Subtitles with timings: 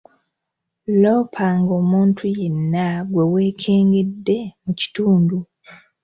[1.01, 5.37] Loopanga omuntu yenna gwe weekengedde mu kitundu.